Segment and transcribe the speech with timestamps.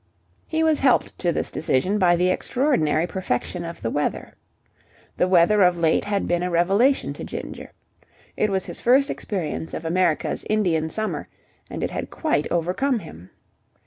[0.47, 4.33] He was helped to this decision by the extraordinary perfection of the weather.
[5.17, 7.69] The weather of late had been a revelation to Ginger.
[8.35, 11.27] It was his first experience of America's Indian Summer,
[11.69, 13.29] and it had quite overcome him.